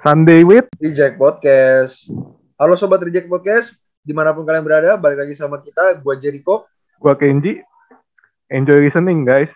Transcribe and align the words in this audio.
Sunday 0.00 0.48
with 0.48 0.64
Reject 0.80 1.20
Podcast. 1.20 2.08
Halo 2.56 2.72
Sobat 2.72 3.04
Reject 3.04 3.28
Podcast, 3.28 3.76
di 4.00 4.16
mana 4.16 4.32
pun 4.32 4.48
kalian 4.48 4.64
berada, 4.64 4.96
balik 4.96 5.28
lagi 5.28 5.36
sama 5.36 5.60
kita, 5.60 6.00
gua 6.00 6.16
Jericho. 6.16 6.64
gua 6.96 7.12
Kenji. 7.12 7.60
Enjoy 8.48 8.80
listening 8.80 9.28
guys. 9.28 9.52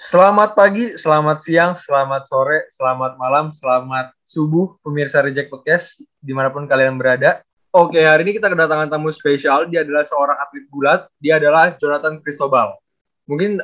Selamat 0.00 0.56
pagi, 0.56 0.96
selamat 0.96 1.44
siang, 1.44 1.76
selamat 1.76 2.24
sore, 2.24 2.64
selamat 2.72 3.20
malam, 3.20 3.52
selamat 3.52 4.16
subuh, 4.24 4.80
pemirsa 4.80 5.20
Reject 5.20 5.52
Podcast, 5.52 6.00
di 6.24 6.32
mana 6.32 6.48
pun 6.48 6.64
kalian 6.64 6.96
berada. 6.96 7.44
Oke, 7.68 8.00
hari 8.00 8.24
ini 8.24 8.40
kita 8.40 8.48
kedatangan 8.48 8.88
tamu 8.88 9.12
spesial, 9.12 9.68
dia 9.68 9.84
adalah 9.84 10.08
seorang 10.08 10.40
atlet 10.40 10.64
gulat, 10.72 11.04
dia 11.20 11.36
adalah 11.36 11.76
Jonathan 11.76 12.24
Cristobal. 12.24 12.80
Mungkin 13.28 13.60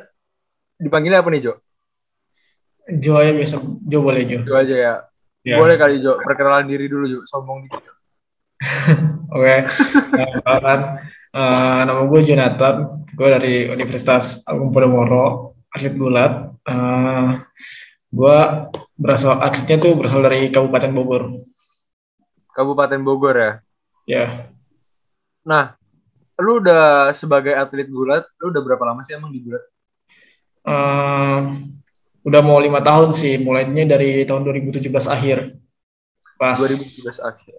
dipanggilnya 0.77 1.25
apa 1.25 1.33
nih, 1.33 1.49
Jo? 1.49 1.57
Jo 2.89 3.15
aja 3.15 3.31
bisa, 3.31 3.55
Jo 3.87 4.03
boleh 4.03 4.23
Jo. 4.27 4.39
Jo 4.43 4.55
aja 4.59 4.75
ya. 4.75 4.93
Ya. 5.43 5.59
Boleh 5.59 5.75
kali, 5.79 6.03
Jo. 6.03 6.19
Perkenalan 6.19 6.67
diri 6.67 6.87
dulu, 6.87 7.05
Jo. 7.07 7.19
Sombong 7.27 7.67
dikit, 7.67 7.83
Jo. 7.83 7.93
Oke. 9.35 9.55
Nah, 10.43 10.59
kan, 10.59 10.79
eh, 11.35 11.81
nama 11.83 12.01
gue 12.07 12.19
Jonathan, 12.23 12.75
gue 13.11 13.27
dari 13.27 13.53
Universitas 13.71 14.43
Agung 14.47 14.71
Podomoro, 14.71 15.55
atlet 15.71 15.95
gulat. 15.95 16.51
Eh, 16.63 17.29
gue 18.13 18.37
berasal 18.99 19.39
atletnya 19.39 19.77
tuh 19.79 19.93
berasal 19.99 20.23
dari 20.23 20.47
Kabupaten 20.51 20.91
Bogor. 20.91 21.23
Kabupaten 22.53 23.01
Bogor 23.01 23.35
ya. 23.35 23.51
Ya, 24.03 24.53
Nah, 25.43 25.75
lu 26.39 26.63
udah 26.63 27.11
sebagai 27.11 27.51
atlet 27.51 27.87
gulat, 27.91 28.23
lu 28.39 28.51
udah 28.51 28.61
berapa 28.63 28.83
lama 28.87 29.03
sih 29.03 29.11
emang 29.11 29.35
di 29.35 29.43
gulat? 29.43 29.63
Eh, 30.63 31.39
udah 32.23 32.41
mau 32.43 32.59
lima 32.59 32.79
tahun 32.79 33.11
sih, 33.11 33.39
mulainya 33.39 33.95
dari 33.95 34.23
tahun 34.23 34.47
2017 34.47 34.87
akhir. 35.07 35.59
Pas 36.39 36.57
2017 36.59 37.19
akhir. 37.19 37.55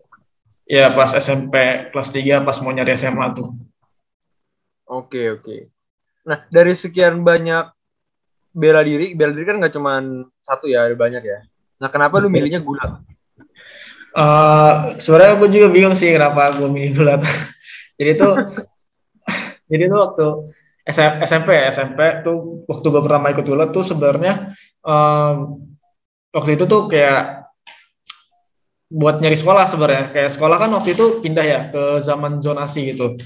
ya 0.64 0.88
pas 0.96 1.12
SMP 1.12 1.52
kelas 1.92 2.08
3 2.08 2.40
pas 2.40 2.56
mau 2.64 2.72
nyari 2.72 2.96
SMA 2.96 3.36
tuh. 3.36 3.52
Oke, 4.88 5.36
oke. 5.36 5.68
Nah, 6.24 6.40
dari 6.48 6.72
sekian 6.72 7.20
banyak 7.20 7.68
bela 8.56 8.80
diri, 8.80 9.12
bela 9.12 9.36
diri 9.36 9.44
kan 9.44 9.60
nggak 9.60 9.74
cuma 9.76 10.00
satu 10.40 10.64
ya, 10.64 10.88
ada 10.88 10.96
banyak 10.96 11.20
ya. 11.20 11.44
Nah, 11.76 11.92
kenapa 11.92 12.16
lu 12.16 12.32
milihnya 12.32 12.64
gulat? 12.64 13.04
Eh, 14.14 14.74
sebenarnya 15.02 15.34
gue 15.42 15.48
juga 15.50 15.66
bingung 15.74 15.96
sih 15.98 16.14
kenapa 16.14 16.54
gue 16.54 16.70
milih 16.70 16.90
gulat. 16.94 17.20
jadi 17.98 18.14
tuh, 18.14 18.32
jadi 19.70 19.90
tuh 19.90 19.98
waktu 19.98 20.26
SMP 20.84 21.50
SMP 21.72 22.00
tuh 22.20 22.64
waktu 22.68 22.86
gue 22.92 23.02
pertama 23.02 23.32
ikut 23.32 23.44
gulat 23.48 23.72
tuh 23.72 23.80
sebenarnya 23.80 24.52
em, 24.84 25.36
waktu 26.28 26.60
itu 26.60 26.64
tuh 26.68 26.92
kayak 26.92 27.44
buat 28.94 29.18
nyari 29.18 29.34
sekolah 29.34 29.64
sebenarnya. 29.66 30.04
Kayak 30.14 30.30
sekolah 30.38 30.56
kan 30.60 30.70
waktu 30.76 30.94
itu 30.94 31.18
pindah 31.18 31.44
ya 31.44 31.60
ke 31.72 31.98
zaman 31.98 32.38
zonasi 32.38 32.94
gitu. 32.94 33.18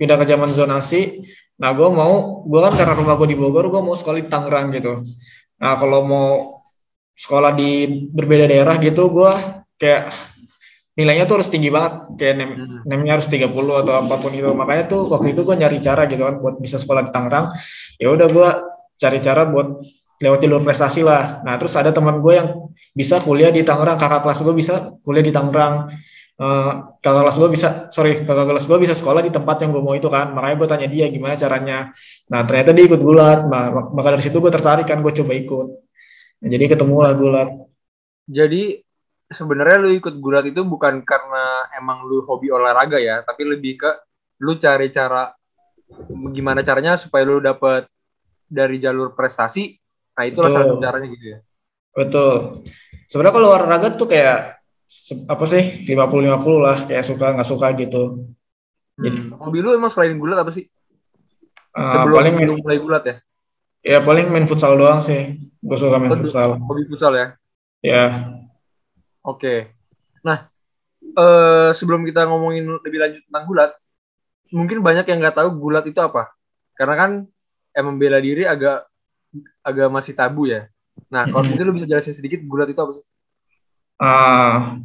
Pindah 0.00 0.16
ke 0.16 0.24
zaman 0.24 0.48
zonasi. 0.54 1.26
Nah 1.60 1.76
gue 1.76 1.88
mau, 1.92 2.42
gue 2.48 2.60
kan 2.64 2.72
karena 2.72 2.94
rumah 2.96 3.14
gue 3.20 3.28
di 3.28 3.38
Bogor, 3.38 3.68
gue 3.68 3.82
mau 3.84 3.92
sekolah 3.92 4.18
di 4.22 4.26
Tangerang 4.26 4.72
gitu. 4.72 5.04
Nah 5.60 5.76
kalau 5.76 6.00
mau 6.06 6.28
sekolah 7.12 7.52
di 7.54 8.02
berbeda 8.10 8.48
daerah 8.48 8.80
gitu, 8.80 9.12
gue 9.12 9.32
kayak 9.76 10.10
nilainya 10.98 11.24
tuh 11.24 11.40
harus 11.40 11.48
tinggi 11.48 11.68
banget. 11.72 11.92
Kayak 12.20 12.34
nem 12.38 12.50
Hmm. 12.52 12.80
nemnya 12.88 13.12
harus 13.20 13.28
30 13.28 13.80
atau 13.80 13.92
apa 13.96 14.14
pun 14.20 14.32
itu. 14.32 14.50
Makanya 14.52 14.84
tuh 14.88 15.08
waktu 15.08 15.32
itu 15.32 15.40
gue 15.44 15.56
nyari 15.56 15.78
cara 15.80 16.02
gitu 16.10 16.22
kan 16.24 16.36
buat 16.42 16.54
bisa 16.60 16.76
sekolah 16.76 17.08
di 17.08 17.10
Tangerang. 17.14 17.46
Ya 17.96 18.08
udah 18.12 18.26
gue 18.28 18.48
cari 19.00 19.18
cara 19.18 19.42
buat 19.48 19.68
lewat 20.22 20.38
jalur 20.44 20.62
prestasi 20.62 21.00
lah. 21.02 21.42
Nah 21.42 21.58
terus 21.58 21.74
ada 21.74 21.90
teman 21.90 22.22
gue 22.22 22.32
yang 22.38 22.48
bisa 22.94 23.18
kuliah 23.24 23.50
di 23.50 23.64
Tangerang. 23.66 23.96
Kakak 23.98 24.20
kelas 24.22 24.38
gue 24.44 24.54
bisa 24.54 24.74
kuliah 25.02 25.24
di 25.24 25.32
Tangerang. 25.34 25.90
Eh, 26.42 26.72
kakak 27.04 27.22
kelas 27.22 27.36
gue 27.38 27.50
bisa 27.54 27.68
sorry 27.92 28.24
kakak 28.26 28.46
kelas 28.50 28.64
gue 28.66 28.78
bisa 28.82 28.94
sekolah 28.98 29.20
di 29.22 29.30
tempat 29.30 29.62
yang 29.62 29.70
gue 29.70 29.82
mau 29.84 29.94
itu 29.94 30.08
kan. 30.10 30.32
Makanya 30.34 30.56
gue 30.58 30.68
tanya 30.68 30.88
dia 30.90 31.06
gimana 31.08 31.34
caranya. 31.38 31.78
Nah 32.32 32.40
ternyata 32.48 32.70
dia 32.76 32.84
ikut 32.88 33.00
gulat. 33.00 33.46
Nah, 33.46 33.64
maka 33.94 34.08
dari 34.16 34.22
situ 34.24 34.38
gue 34.42 34.50
tertarik 34.50 34.86
kan 34.88 34.98
gue 35.04 35.12
coba 35.12 35.32
ikut. 35.36 35.66
Nah, 36.42 36.48
jadi 36.50 36.64
ketemu 36.74 36.96
lah 36.98 37.12
gulat. 37.14 37.50
Jadi 38.26 38.80
sebenarnya 39.32 39.76
lu 39.80 39.90
ikut 39.92 40.14
gulat 40.16 40.46
itu 40.46 40.62
bukan 40.62 41.02
karena 41.02 41.66
emang 41.74 42.04
lu 42.04 42.22
hobi 42.24 42.48
olahraga 42.48 42.96
ya, 42.96 43.20
tapi 43.26 43.44
lebih 43.44 43.80
ke 43.80 43.90
lu 44.40 44.56
cari 44.56 44.88
cara 44.88 45.32
gimana 46.32 46.64
caranya 46.64 46.96
supaya 46.96 47.24
lu 47.26 47.40
dapet 47.40 47.84
dari 48.48 48.76
jalur 48.80 49.12
prestasi. 49.12 49.76
Nah, 50.12 50.24
itulah 50.28 50.48
Betul. 50.52 50.56
salah 50.60 50.68
satu 50.68 50.80
caranya 50.80 51.08
gitu 51.08 51.24
ya. 51.24 51.38
Betul. 51.92 52.34
Sebenarnya 53.08 53.34
kalau 53.36 53.48
olahraga 53.52 53.88
tuh 53.96 54.08
kayak 54.08 54.60
apa 55.28 55.44
sih 55.48 55.84
50-50 55.88 56.60
lah 56.60 56.76
kayak 56.84 57.04
suka 57.04 57.26
nggak 57.32 57.48
suka 57.48 57.66
gitu. 57.76 58.02
Jadi- 59.00 59.32
Hmm. 59.32 59.40
Hobi 59.40 59.58
lu 59.64 59.72
emang 59.72 59.88
selain 59.88 60.16
gulat 60.20 60.36
apa 60.40 60.52
sih? 60.52 60.68
Eh, 61.72 61.90
Sebelum, 61.96 62.16
paling 62.20 62.34
main, 62.36 62.44
sebelum 62.44 62.56
mulai 62.60 62.78
gulat 62.80 63.02
ya? 63.08 63.16
ya 63.80 63.98
paling 64.04 64.28
main 64.28 64.44
futsal 64.44 64.76
doang 64.76 65.00
sih. 65.00 65.40
Gue 65.64 65.76
suka 65.80 65.96
main 65.96 66.12
futsal. 66.12 66.60
Hobi 66.60 66.84
futsal 66.84 67.12
ya? 67.16 67.26
Ya, 67.80 68.04
Oke. 69.22 69.70
Nah, 70.26 70.50
eh, 71.02 71.70
sebelum 71.74 72.02
kita 72.02 72.26
ngomongin 72.26 72.66
lebih 72.82 72.98
lanjut 72.98 73.22
tentang 73.26 73.44
gulat, 73.46 73.70
mungkin 74.52 74.78
banyak 74.82 75.06
yang 75.06 75.18
nggak 75.22 75.36
tahu 75.38 75.48
gulat 75.56 75.86
itu 75.86 75.98
apa. 76.02 76.34
Karena 76.74 76.94
kan 76.98 77.10
emang 77.72 77.96
bela 77.96 78.18
diri 78.18 78.44
agak 78.44 78.84
agak 79.64 79.88
masih 79.88 80.12
tabu 80.12 80.50
ya. 80.50 80.68
Nah, 81.08 81.24
kalau 81.30 81.44
mungkin 81.48 81.64
lu 81.64 81.74
bisa 81.76 81.88
jelasin 81.88 82.12
sedikit 82.12 82.42
gulat 82.44 82.68
itu 82.68 82.80
apa 82.82 82.92
sih? 82.98 83.04
Ah, 83.96 84.76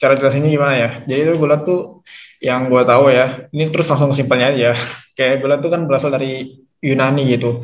cara 0.00 0.16
jelasinnya 0.16 0.48
gimana 0.48 0.74
ya? 0.78 0.90
Jadi 1.04 1.20
itu 1.28 1.34
gulat 1.36 1.60
tuh 1.68 2.00
yang 2.40 2.72
gue 2.72 2.82
tahu 2.86 3.12
ya. 3.12 3.50
Ini 3.52 3.68
terus 3.68 3.90
langsung 3.92 4.16
simpelnya 4.16 4.54
aja. 4.56 4.70
Kayak 5.16 5.44
gulat 5.44 5.58
tuh 5.60 5.70
kan 5.74 5.84
berasal 5.84 6.14
dari 6.14 6.64
Yunani 6.80 7.28
gitu. 7.36 7.60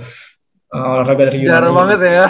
Eh, 0.69 0.87
olahraga 0.93 1.33
dari 1.33 1.47
Yunani. 1.47 1.55
Jarang 1.57 1.75
banget 1.75 1.99
ya. 2.05 2.27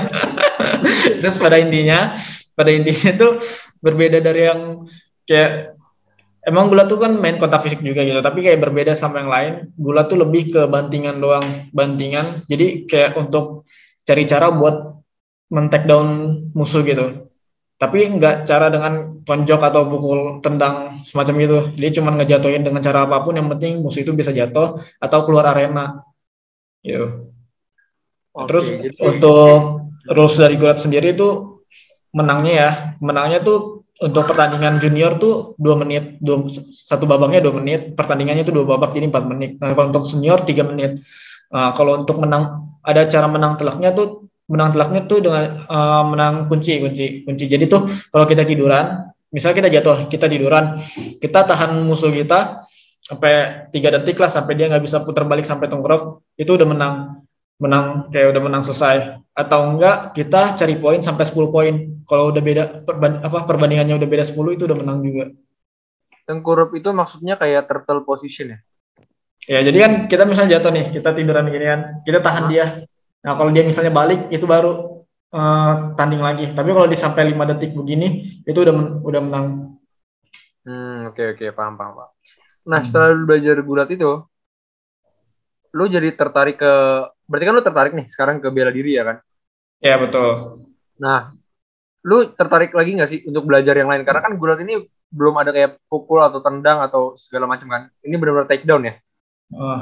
Terus 1.20 1.36
pada 1.42 1.60
intinya, 1.60 2.14
pada 2.60 2.70
intinya 2.76 3.12
tuh 3.16 3.32
berbeda 3.80 4.20
dari 4.20 4.52
yang 4.52 4.84
kayak 5.24 5.80
emang 6.44 6.68
gulat 6.68 6.92
tuh 6.92 7.00
kan 7.00 7.16
main 7.16 7.40
kontak 7.40 7.64
fisik 7.64 7.80
juga 7.80 8.04
gitu, 8.04 8.20
tapi 8.20 8.44
kayak 8.44 8.60
berbeda 8.60 8.92
sama 8.92 9.24
yang 9.24 9.30
lain. 9.32 9.52
Gulat 9.80 10.12
tuh 10.12 10.20
lebih 10.20 10.52
ke 10.52 10.62
bantingan 10.68 11.16
doang, 11.16 11.72
bantingan. 11.72 12.44
Jadi 12.44 12.84
kayak 12.84 13.16
untuk 13.16 13.64
cari 14.04 14.28
cara 14.28 14.52
buat 14.52 15.00
men-take 15.48 15.88
down 15.88 16.08
musuh 16.52 16.84
gitu. 16.84 17.32
Tapi 17.80 18.12
nggak 18.20 18.44
cara 18.44 18.68
dengan 18.68 19.24
tonjok 19.24 19.60
atau 19.64 19.88
pukul 19.88 20.20
tendang 20.44 21.00
semacam 21.00 21.34
itu. 21.40 21.58
Dia 21.80 21.90
cuma 21.96 22.12
ngejatuhin 22.12 22.60
dengan 22.60 22.84
cara 22.84 23.08
apa 23.08 23.24
pun 23.24 23.40
yang 23.40 23.48
penting 23.56 23.80
musuh 23.80 24.04
itu 24.04 24.12
bisa 24.12 24.36
jatuh 24.36 24.76
atau 25.00 25.18
keluar 25.24 25.48
arena. 25.48 26.04
Gitu. 26.84 27.32
Oke, 28.36 28.46
Terus 28.52 28.66
jadi- 28.78 29.00
untuk 29.00 29.80
rules 30.06 30.36
dari 30.36 30.54
gulat 30.60 30.78
sendiri 30.80 31.16
itu 31.16 31.49
menangnya 32.10 32.52
ya, 32.52 32.70
menangnya 32.98 33.38
tuh 33.42 33.80
untuk 34.00 34.24
pertandingan 34.32 34.80
junior 34.80 35.20
tuh 35.20 35.52
dua 35.60 35.76
menit, 35.76 36.16
dua, 36.24 36.48
satu 36.72 37.04
babaknya 37.04 37.44
dua 37.44 37.60
menit, 37.60 37.92
pertandingannya 37.92 38.48
itu 38.48 38.52
dua 38.52 38.64
babak 38.64 38.96
jadi 38.96 39.12
empat 39.12 39.24
menit. 39.28 39.50
Nah 39.60 39.76
kalau 39.76 39.92
untuk 39.92 40.08
senior 40.08 40.40
tiga 40.40 40.64
menit. 40.64 41.04
Nah, 41.50 41.74
kalau 41.76 42.00
untuk 42.00 42.16
menang 42.22 42.70
ada 42.80 43.04
cara 43.10 43.26
menang 43.28 43.60
telaknya 43.60 43.92
tuh 43.92 44.30
menang 44.48 44.72
telaknya 44.72 45.04
tuh 45.04 45.18
dengan 45.20 45.42
eh, 45.68 46.02
menang 46.08 46.34
kunci 46.48 46.80
kunci 46.80 47.28
kunci. 47.28 47.44
Jadi 47.44 47.64
tuh 47.68 47.84
kalau 48.08 48.24
kita 48.24 48.48
tiduran, 48.48 49.12
misal 49.28 49.52
kita 49.52 49.68
jatuh, 49.68 50.08
kita 50.08 50.26
tiduran, 50.32 50.80
kita 51.20 51.44
tahan 51.44 51.76
musuh 51.84 52.08
kita 52.08 52.64
sampai 53.04 53.66
tiga 53.74 53.90
detik 53.90 54.16
lah 54.22 54.30
sampai 54.30 54.54
dia 54.54 54.70
nggak 54.70 54.86
bisa 54.86 55.02
putar 55.02 55.26
balik 55.26 55.42
sampai 55.42 55.66
tengkurap 55.66 56.22
itu 56.38 56.54
udah 56.54 56.66
menang 56.66 56.94
menang 57.62 57.84
kayak 58.12 58.28
udah 58.32 58.42
menang 58.46 58.62
selesai 58.66 58.96
atau 59.36 59.58
enggak 59.70 59.96
kita 60.16 60.56
cari 60.58 60.74
poin 60.82 61.00
sampai 61.06 61.24
10 61.28 61.48
poin 61.54 61.74
kalau 62.08 62.32
udah 62.32 62.42
beda 62.48 62.62
perban- 62.86 63.20
apa 63.26 63.38
perbandingannya 63.48 63.94
udah 64.00 64.08
beda 64.12 64.24
10 64.30 64.50
itu 64.56 64.64
udah 64.68 64.78
menang 64.80 64.98
juga 65.06 65.24
Tengkurup 66.26 66.70
itu 66.78 66.90
maksudnya 67.00 67.34
kayak 67.42 67.66
turtle 67.68 68.00
position 68.08 68.46
ya? 68.54 68.58
ya 69.48 69.60
jadi 69.66 69.78
kan 69.84 69.92
kita 70.10 70.22
misalnya 70.28 70.60
jatuh 70.60 70.70
nih 70.72 70.86
kita 70.94 71.08
tiduran 71.16 71.46
ginian 71.52 71.80
kita 72.06 72.18
tahan 72.20 72.44
dia 72.52 72.64
nah 73.24 73.36
kalau 73.36 73.50
dia 73.52 73.64
misalnya 73.64 73.92
balik 73.92 74.28
itu 74.32 74.44
baru 74.48 74.70
eh, 75.32 75.72
tanding 75.96 76.22
lagi 76.22 76.44
tapi 76.56 76.70
kalau 76.76 76.88
di 76.88 76.96
sampai 76.98 77.22
5 77.32 77.44
detik 77.48 77.72
begini 77.76 78.06
itu 78.48 78.58
udah 78.64 78.74
men- 78.74 78.96
udah 79.04 79.20
menang 79.26 79.46
Hmm, 80.64 81.08
oke 81.08 81.22
oke 81.32 81.46
paham 81.56 81.74
paham. 81.78 81.92
paham. 81.98 82.10
Nah, 82.70 82.80
Hmm. 82.80 82.86
setelah 82.86 83.08
lu 83.16 83.24
belajar 83.28 83.56
gulat 83.68 83.88
itu, 83.96 84.10
lu 85.76 85.84
jadi 85.94 86.08
tertarik 86.18 86.56
ke 86.62 86.72
berarti 87.30 87.44
kan 87.46 87.54
lu 87.54 87.62
tertarik 87.62 87.92
nih 87.94 88.06
sekarang 88.10 88.42
ke 88.42 88.50
bela 88.50 88.74
diri 88.74 88.98
ya 88.98 89.06
kan? 89.06 89.16
ya 89.78 89.94
betul 89.96 90.58
Nah, 91.00 91.32
lu 92.04 92.28
tertarik 92.36 92.76
lagi 92.76 92.92
nggak 92.92 93.10
sih 93.10 93.20
untuk 93.24 93.48
belajar 93.48 93.72
yang 93.72 93.88
lain? 93.88 94.04
Karena 94.04 94.20
kan 94.20 94.36
gulat 94.36 94.60
ini 94.60 94.84
belum 95.10 95.34
ada 95.40 95.50
kayak 95.50 95.80
pukul 95.88 96.20
atau 96.20 96.44
tendang 96.44 96.84
atau 96.84 97.16
segala 97.16 97.48
macam 97.48 97.66
kan. 97.66 97.82
Ini 98.04 98.14
benar-benar 98.20 98.46
take 98.46 98.68
down 98.68 98.84
ya. 98.84 98.94
Oh, 99.50 99.80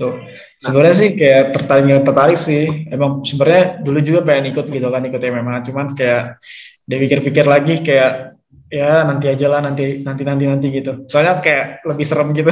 tuh. 0.00 0.16
Sebenarnya 0.56 0.96
sih 0.96 1.10
kayak 1.12 1.52
tertarik 1.52 1.84
tertarik 2.06 2.38
sih. 2.40 2.88
Emang 2.88 3.20
sebenarnya 3.20 3.84
dulu 3.84 3.98
juga 4.00 4.24
pengen 4.24 4.56
ikut 4.56 4.66
gitu 4.72 4.88
kan 4.88 5.02
ikut 5.04 5.20
MMA, 5.20 5.54
cuman 5.68 5.86
kayak 5.92 6.40
dipikir-pikir 6.88 7.44
lagi 7.44 7.84
kayak 7.84 8.32
ya 8.70 9.02
nanti 9.04 9.26
aja 9.28 9.46
lah 9.50 9.60
nanti 9.60 10.00
nanti 10.00 10.22
nanti 10.24 10.44
nanti 10.48 10.66
gitu. 10.72 11.04
Soalnya 11.04 11.44
kayak 11.44 11.84
lebih 11.84 12.06
serem 12.08 12.32
gitu 12.32 12.48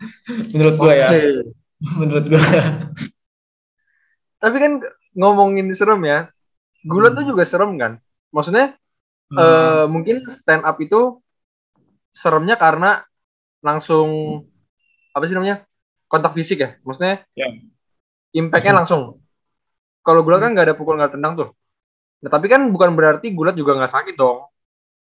menurut 0.52 0.76
gue 0.76 0.94
ya. 0.98 1.08
Menurut 1.98 2.30
gue. 2.30 2.38
Tapi 4.42 4.56
kan 4.58 4.72
ngomongin 5.14 5.70
serem 5.70 6.02
ya, 6.02 6.18
gulat 6.82 7.14
tuh 7.14 7.22
juga 7.30 7.46
serem 7.46 7.78
kan? 7.78 7.92
Maksudnya 8.34 8.74
eh, 9.38 9.84
mungkin 9.86 10.26
stand 10.26 10.66
up 10.66 10.76
itu 10.82 11.22
seremnya 12.10 12.58
karena 12.58 13.06
langsung 13.62 14.42
apa 15.14 15.24
sih 15.28 15.36
namanya 15.38 15.62
kontak 16.10 16.34
fisik 16.34 16.58
ya? 16.60 16.70
Maksudnya 16.82 17.22
Ya. 17.38 17.46
impactnya 18.34 18.82
langsung. 18.82 19.22
Kalau 20.02 20.20
gulat 20.26 20.42
kan 20.42 20.50
nggak 20.50 20.66
ada 20.72 20.76
pukul 20.76 20.98
nggak 20.98 21.14
tendang 21.14 21.38
tuh. 21.38 21.48
Nah 22.26 22.30
tapi 22.32 22.50
kan 22.50 22.66
bukan 22.74 22.90
berarti 22.98 23.30
gulat 23.30 23.54
juga 23.54 23.78
nggak 23.78 23.92
sakit 23.92 24.14
dong. 24.18 24.50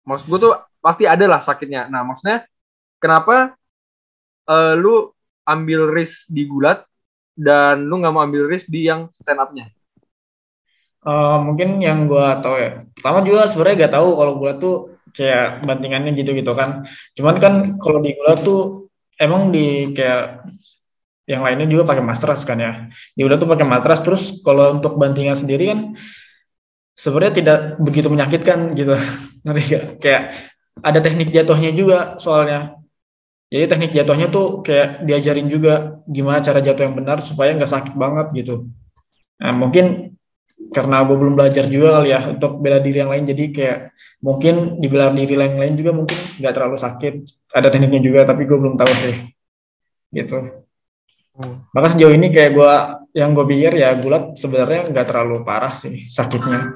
Maksud 0.07 0.27
gue 0.31 0.39
tuh 0.39 0.53
pasti 0.79 1.09
ada 1.09 1.25
lah 1.27 1.41
sakitnya. 1.43 1.91
Nah 1.91 2.07
maksudnya 2.07 2.47
kenapa 3.03 3.59
eh, 4.47 4.75
lu 4.79 5.11
ambil 5.45 5.91
risk 5.93 6.31
di 6.33 6.47
gulat 6.49 6.85
dan 7.35 7.87
lu 7.87 7.99
nggak 8.01 8.15
mau 8.15 8.23
ambil 8.27 8.47
risk 8.47 8.71
di 8.71 8.87
yang 8.87 9.11
stand 9.15 9.43
up-nya? 9.43 9.71
Eh, 11.05 11.37
mungkin 11.45 11.85
yang 11.85 12.09
gue 12.09 12.27
tahu 12.41 12.57
ya. 12.57 12.71
Pertama 12.97 13.21
juga 13.21 13.45
sebenarnya 13.45 13.77
gak 13.85 13.95
tahu 14.01 14.09
kalau 14.17 14.33
gula 14.41 14.53
tuh 14.57 14.75
kayak 15.13 15.61
bantingannya 15.69 16.17
gitu-gitu 16.17 16.53
kan. 16.57 16.81
Cuman 17.13 17.37
kan 17.45 17.55
kalau 17.77 18.01
di 18.01 18.17
gula 18.17 18.33
tuh 18.41 18.89
emang 19.21 19.53
di 19.53 19.93
kayak 19.93 20.49
yang 21.29 21.45
lainnya 21.45 21.69
juga 21.69 21.85
pakai 21.93 22.01
matras 22.01 22.49
kan 22.49 22.57
ya. 22.57 22.89
Di 22.89 23.21
gula 23.21 23.37
tuh 23.37 23.49
pakai 23.53 23.69
matras 23.69 24.01
terus 24.01 24.41
kalau 24.41 24.81
untuk 24.81 24.97
bantingan 24.97 25.37
sendiri 25.37 25.77
kan 25.77 25.81
sebenarnya 26.97 27.35
tidak 27.37 27.59
begitu 27.85 28.09
menyakitkan 28.09 28.73
gitu. 28.73 28.97
Ngerti 29.45 29.63
gak? 29.77 29.85
Kayak 30.01 30.23
ada 30.81 30.99
teknik 31.05 31.29
jatuhnya 31.37 31.71
juga 31.77 32.17
soalnya. 32.17 32.81
Jadi 33.53 33.65
teknik 33.71 33.93
jatuhnya 33.93 34.29
tuh 34.33 34.65
kayak 34.67 35.05
diajarin 35.05 35.47
juga 35.47 36.03
gimana 36.09 36.43
cara 36.43 36.59
jatuh 36.59 36.91
yang 36.91 36.97
benar 36.97 37.19
supaya 37.21 37.53
nggak 37.55 37.71
sakit 37.71 37.95
banget 37.95 38.27
gitu. 38.35 38.67
Nah, 39.39 39.53
mungkin 39.55 40.17
karena 40.75 41.05
gue 41.07 41.17
belum 41.19 41.35
belajar 41.39 41.67
juga 41.71 42.01
kali 42.01 42.09
ya 42.15 42.21
untuk 42.35 42.59
bela 42.59 42.83
diri 42.83 42.99
yang 43.05 43.11
lain 43.13 43.27
jadi 43.29 43.45
kayak 43.55 43.79
mungkin 44.23 44.81
di 44.81 44.87
bela 44.91 45.13
diri 45.13 45.35
yang 45.39 45.61
lain 45.61 45.75
juga 45.77 45.91
mungkin 45.95 46.19
nggak 46.41 46.55
terlalu 46.55 46.77
sakit. 46.81 47.15
Ada 47.55 47.69
tekniknya 47.71 48.01
juga 48.03 48.21
tapi 48.27 48.43
gue 48.49 48.59
belum 48.59 48.75
tahu 48.75 48.93
sih 49.07 49.17
gitu. 50.15 50.39
Maka 51.75 51.87
sejauh 51.95 52.15
ini 52.15 52.31
kayak 52.31 52.51
gue 52.55 52.73
yang 53.15 53.35
gue 53.35 53.47
pikir 53.47 53.73
ya 53.79 53.95
gulat 53.99 54.35
sebenarnya 54.39 54.91
nggak 54.91 55.07
terlalu 55.07 55.43
parah 55.47 55.75
sih 55.75 56.07
sakitnya. 56.11 56.75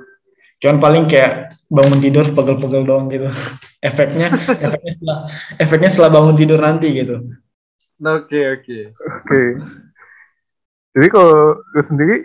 Cuman 0.59 0.79
paling 0.83 1.05
kayak 1.07 1.55
bangun 1.71 1.99
tidur 2.03 2.27
pegel-pegel 2.35 2.83
doang 2.83 3.07
gitu 3.11 3.31
efeknya 3.79 4.35
efeknya 4.35 4.93
setelah 4.95 5.19
efeknya 5.59 5.91
setelah 5.91 6.11
bangun 6.19 6.37
tidur 6.39 6.59
nanti 6.59 6.89
gitu 6.95 7.17
Oke 7.99 8.41
oke. 8.55 8.79
Oke. 8.95 9.43
Jadi 10.95 11.07
kalau 11.11 11.59
gue 11.75 11.83
sendiri, 11.83 12.17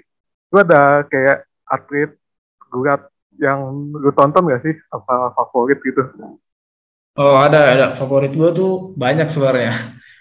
gue 0.54 0.62
ada 0.62 1.02
kayak 1.10 1.50
atlet 1.66 2.14
gulat 2.70 3.02
yang 3.42 3.90
lu 3.90 4.14
tonton 4.14 4.54
gak 4.54 4.62
sih? 4.62 4.78
Apa 4.94 5.34
favorit 5.34 5.82
gitu? 5.82 6.06
Oh 7.18 7.42
ada 7.42 7.74
ada 7.74 7.86
favorit 7.98 8.38
gue 8.38 8.50
tuh 8.54 8.94
banyak 8.94 9.26
sebenarnya. 9.34 9.74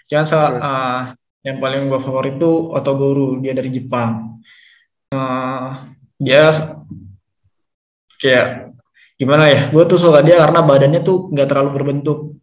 Cuman 0.09 0.25
salah 0.25 0.51
uh, 0.57 1.01
yang 1.45 1.61
paling 1.61 1.85
gue 1.85 2.01
favorit 2.01 2.41
tuh 2.41 2.73
Otoguru 2.73 3.37
dia 3.37 3.53
dari 3.53 3.69
Jepang. 3.69 4.41
Uh, 5.13 5.77
dia 6.17 6.49
kayak 8.17 8.72
gimana 9.23 9.47
ya? 9.47 9.71
Gue 9.71 9.87
tuh 9.87 9.95
suka 9.95 10.19
dia 10.19 10.35
karena 10.35 10.59
badannya 10.59 10.99
tuh 10.99 11.31
nggak 11.31 11.47
terlalu 11.47 11.69
berbentuk, 11.79 12.35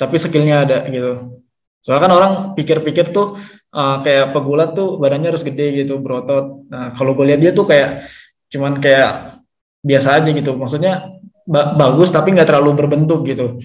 tapi 0.00 0.16
skillnya 0.16 0.64
ada 0.64 0.78
gitu. 0.88 1.42
Soalnya 1.84 2.02
kan 2.08 2.12
orang 2.16 2.32
pikir-pikir 2.56 3.12
tuh 3.12 3.36
uh, 3.76 4.00
kayak 4.00 4.32
pegulat 4.32 4.72
tuh 4.72 4.96
badannya 4.96 5.28
harus 5.28 5.44
gede 5.44 5.84
gitu, 5.84 6.00
berotot. 6.00 6.64
Nah 6.72 6.96
kalau 6.96 7.12
gue 7.12 7.28
lihat 7.28 7.40
dia 7.44 7.52
tuh 7.52 7.68
kayak 7.68 8.00
cuman 8.48 8.80
kayak 8.80 9.36
biasa 9.84 10.22
aja 10.22 10.30
gitu. 10.32 10.56
Maksudnya 10.56 11.12
ba 11.42 11.74
bagus 11.74 12.14
tapi 12.14 12.32
nggak 12.32 12.48
terlalu 12.48 12.70
berbentuk 12.78 13.26
gitu. 13.26 13.58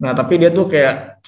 Nah 0.00 0.14
tapi 0.14 0.40
dia 0.40 0.54
tuh 0.54 0.70
kayak 0.70 1.20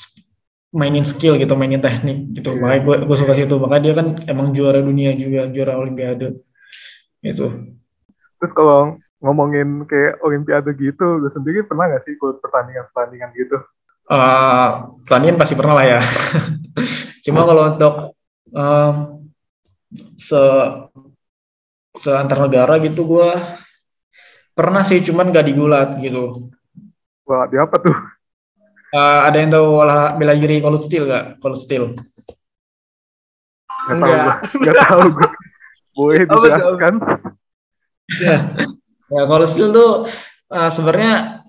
mainin 0.70 1.02
skill 1.02 1.34
gitu, 1.40 1.52
mainin 1.58 1.82
teknik 1.82 2.30
gitu. 2.36 2.54
Iya. 2.54 2.60
Makanya 2.62 2.80
gue 2.86 2.96
gue 3.10 3.16
suka 3.18 3.34
situ. 3.34 3.54
Makanya 3.58 3.82
dia 3.82 3.94
kan 3.98 4.06
emang 4.30 4.54
juara 4.54 4.80
dunia 4.80 5.12
juga, 5.18 5.50
juara 5.50 5.76
olimpiade 5.82 6.40
gitu. 7.26 7.74
Terus 8.38 8.52
kalau 8.54 9.02
ngomongin 9.26 9.82
kayak 9.90 10.22
olimpiade 10.22 10.70
gitu, 10.78 11.18
lu 11.18 11.26
sendiri 11.26 11.66
pernah 11.66 11.90
gak 11.90 12.06
sih 12.06 12.14
ikut 12.14 12.38
pertandingan-pertandingan 12.38 13.30
gitu? 13.34 13.58
Uh, 14.06 14.94
pertandingan 15.02 15.38
pasti 15.42 15.58
pernah 15.58 15.74
lah 15.82 15.98
ya. 15.98 16.00
Cuma 17.26 17.42
kalau 17.42 17.74
untuk 17.74 17.94
um, 18.54 18.94
se 20.14 20.42
se 21.96 22.10
antar 22.14 22.46
negara 22.46 22.78
gitu 22.78 23.02
gue 23.02 23.30
pernah 24.54 24.86
sih, 24.86 25.02
cuman 25.02 25.34
gak 25.34 25.50
digulat 25.50 25.98
gitu. 25.98 26.54
Wah, 27.26 27.50
di 27.50 27.58
apa 27.58 27.76
tuh? 27.82 27.96
Uh, 28.94 29.20
ada 29.26 29.36
yang 29.42 29.50
tahu 29.50 29.82
olah 29.82 30.14
bela 30.14 30.38
diri 30.38 30.62
Cold 30.62 30.78
Steel 30.78 31.10
gak? 31.10 31.42
Cold 31.42 31.58
Steel. 31.58 31.98
Gak 33.90 33.96
tau 33.98 34.06
Enggak. 34.06 34.22
gue. 34.22 34.62
Gak 34.70 34.76
tau 34.86 35.02
gue. 35.10 35.28
Boleh 35.96 36.22
dijelaskan? 36.30 36.94
Ya 38.22 38.38
Cold 39.06 39.46
Steel 39.46 39.70
tuh 39.70 40.04
uh, 40.50 40.70
sebenarnya 40.70 41.42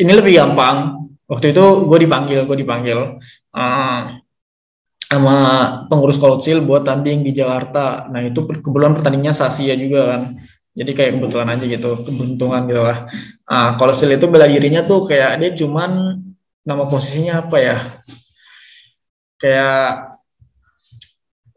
ini 0.00 0.12
lebih 0.12 0.38
gampang. 0.38 1.02
Waktu 1.26 1.50
itu 1.50 1.64
gue 1.90 1.98
dipanggil, 2.06 2.46
gue 2.46 2.56
dipanggil 2.62 3.18
uh, 3.50 4.00
sama 5.06 5.36
pengurus 5.86 6.18
Steel 6.18 6.62
buat 6.62 6.86
tanding 6.86 7.26
di 7.26 7.34
Jakarta. 7.34 8.06
Nah 8.10 8.22
itu 8.22 8.46
kebetulan 8.46 8.94
pertandingannya 8.94 9.34
Sasia 9.34 9.74
juga 9.74 10.14
kan. 10.14 10.22
Jadi 10.76 10.90
kayak 10.92 11.10
kebetulan 11.16 11.48
aja 11.56 11.64
gitu, 11.64 11.90
keberuntungan 12.04 12.62
gitu 12.68 12.82
lah. 12.84 13.08
Ah, 13.48 13.80
Cold 13.80 13.96
Steel 13.96 14.20
itu 14.20 14.28
bela 14.28 14.44
dirinya 14.44 14.84
tuh 14.84 15.08
kayak 15.08 15.40
dia 15.40 15.50
cuman 15.56 16.20
nama 16.66 16.84
posisinya 16.84 17.46
apa 17.46 17.56
ya? 17.58 17.76
Kayak 19.40 20.14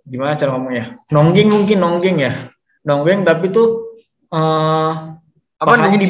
gimana 0.07 0.39
cara 0.39 0.49
ngomongnya? 0.55 0.85
Nongging 1.11 1.49
mungkin 1.51 1.77
nongging 1.77 2.17
ya. 2.23 2.33
Nongging 2.87 3.27
tapi 3.27 3.51
tuh 3.51 3.97
eh 4.29 5.18
Apa 5.59 5.75
nungging? 5.75 6.01
di 6.01 6.07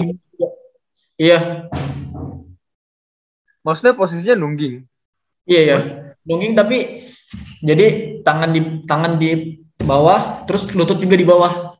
Iya, 1.20 1.68
Maksudnya 3.70 3.94
posisinya 3.94 4.36
nungging. 4.40 4.88
Iya 5.44 5.62
ya, 5.62 5.78
nungging 6.24 6.54
tapi 6.56 7.06
jadi 7.60 8.18
tangan 8.24 8.50
di 8.56 8.62
tangan 8.88 9.20
di 9.20 9.62
bawah, 9.84 10.48
terus 10.48 10.70
lutut 10.72 11.02
juga 11.02 11.20
di 11.20 11.28
bawah. 11.28 11.76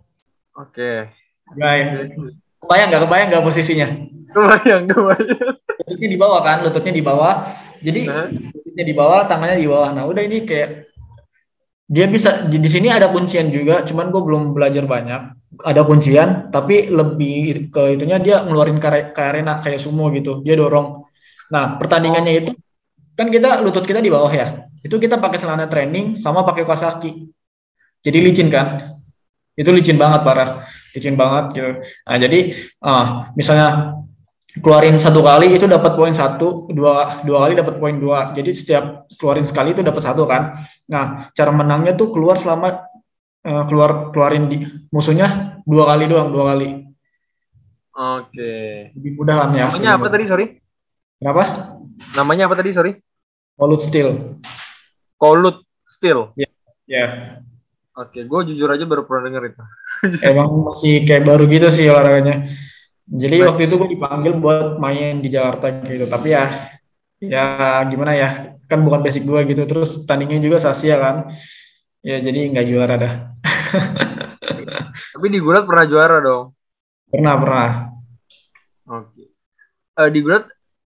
Oke. 0.60 1.08
Ya, 1.56 1.70
ya. 1.80 1.86
Kebayang 2.60 2.88
nggak? 2.92 3.02
Kebayang 3.08 3.28
nggak 3.32 3.46
posisinya? 3.46 3.88
Kebayang, 4.36 4.84
kebayang. 4.92 5.56
Lututnya 5.80 6.10
di 6.12 6.20
bawah 6.20 6.40
kan, 6.44 6.58
lututnya 6.68 6.94
di 6.94 7.04
bawah. 7.04 7.36
Jadi 7.80 8.02
Hah? 8.12 8.28
lututnya 8.28 8.86
di 8.86 8.94
bawah, 8.94 9.22
tangannya 9.24 9.58
di 9.58 9.70
bawah. 9.72 9.90
Nah 9.96 10.04
udah 10.04 10.22
ini 10.22 10.44
kayak 10.44 10.92
dia 11.90 12.06
bisa 12.06 12.46
di, 12.46 12.60
di 12.62 12.70
sini 12.70 12.92
ada 12.92 13.10
kuncian 13.10 13.50
juga, 13.50 13.82
cuman 13.88 14.12
gue 14.12 14.22
belum 14.22 14.44
belajar 14.52 14.84
banyak. 14.84 15.39
Ada 15.50 15.82
kuncian, 15.82 16.54
tapi 16.54 16.94
lebih 16.94 17.74
ke 17.74 17.98
itunya 17.98 18.22
dia 18.22 18.46
ngeluarin 18.46 18.78
kare, 18.78 19.10
ke 19.10 19.22
arena 19.22 19.58
kayak 19.58 19.82
sumo 19.82 20.14
gitu. 20.14 20.46
Dia 20.46 20.54
dorong. 20.54 21.10
Nah 21.50 21.82
pertandingannya 21.82 22.34
itu 22.46 22.52
kan 23.18 23.28
kita 23.34 23.60
lutut 23.66 23.84
kita 23.84 23.98
di 23.98 24.14
bawah 24.14 24.30
ya. 24.30 24.70
Itu 24.86 25.02
kita 25.02 25.18
pakai 25.18 25.42
celana 25.42 25.66
training 25.66 26.14
sama 26.16 26.46
pakai 26.46 26.64
kaos 26.64 26.86
kaki. 26.86 27.34
Jadi 28.00 28.18
licin 28.24 28.48
kan? 28.48 28.96
Itu 29.60 29.76
licin 29.76 30.00
banget 30.00 30.24
parah, 30.24 30.64
licin 30.96 31.20
banget 31.20 31.46
gitu. 31.58 31.72
Nah 31.84 32.18
jadi 32.22 32.40
ah, 32.80 33.06
misalnya 33.36 34.00
keluarin 34.64 34.96
satu 34.96 35.20
kali 35.22 35.52
itu 35.52 35.68
dapat 35.68 35.94
poin 36.00 36.16
satu, 36.16 36.72
dua 36.72 37.22
dua 37.28 37.44
kali 37.44 37.54
dapat 37.60 37.76
poin 37.76 37.98
dua. 37.98 38.32
Jadi 38.32 38.52
setiap 38.56 39.10
keluarin 39.20 39.44
sekali 39.44 39.76
itu 39.76 39.84
dapat 39.84 40.00
satu 40.00 40.24
kan. 40.24 40.56
Nah 40.88 41.28
cara 41.36 41.52
menangnya 41.52 41.94
tuh 41.98 42.10
keluar 42.10 42.40
selama 42.40 42.89
eh, 43.46 43.64
keluar 43.68 44.12
keluarin 44.12 44.46
di 44.52 44.58
musuhnya 44.92 45.60
dua 45.64 45.90
kali 45.94 46.04
doang, 46.10 46.30
dua 46.34 46.56
kali. 46.56 46.90
Oke. 48.00 48.54
Lebih 48.96 49.12
mudah 49.20 49.36
kan 49.44 49.50
ya. 49.56 49.68
Namanya 49.72 49.92
apa 50.00 50.08
tadi, 50.08 50.24
sorry? 50.28 50.46
Kenapa? 51.20 51.44
Namanya 52.16 52.44
apa 52.48 52.56
tadi, 52.56 52.70
sorry? 52.72 52.92
Polut 53.60 53.84
steel. 53.84 54.40
Kolut 55.20 55.68
Steel. 55.90 56.32
Ya. 56.86 57.42
Oke, 57.98 58.24
gue 58.24 58.40
jujur 58.54 58.70
aja 58.72 58.86
baru 58.88 59.04
pernah 59.04 59.28
denger 59.28 59.52
itu. 59.52 59.64
Emang 60.32 60.72
masih 60.72 61.04
kayak 61.04 61.28
baru 61.28 61.44
gitu 61.50 61.68
sih 61.68 61.92
olahraganya. 61.92 62.48
Jadi 63.10 63.36
Baik. 63.42 63.48
waktu 63.52 63.62
itu 63.68 63.76
gue 63.76 63.90
dipanggil 63.98 64.34
buat 64.38 64.78
main 64.80 65.20
di 65.20 65.28
Jakarta 65.34 65.74
gitu. 65.84 66.08
Tapi 66.08 66.32
ya 66.32 66.46
ya 67.20 67.84
gimana 67.90 68.16
ya 68.16 68.30
kan 68.72 68.80
bukan 68.80 69.04
basic 69.04 69.28
gue 69.28 69.44
gitu 69.52 69.68
terus 69.68 70.08
tandingnya 70.08 70.40
juga 70.40 70.56
Sasia 70.64 70.96
kan 70.96 71.16
ya 72.06 72.18
jadi 72.24 72.40
nggak 72.56 72.68
juara 72.68 72.96
dah 72.96 73.14
Tapi 75.20 75.36
di 75.36 75.40
Gulat 75.44 75.68
pernah 75.68 75.84
juara 75.84 76.18
dong. 76.24 76.56
pernah 77.12 77.36
pernah 77.36 77.70
Oke. 78.90 79.24
Eh, 80.00 80.10
di 80.10 80.20
Gulat 80.24 80.48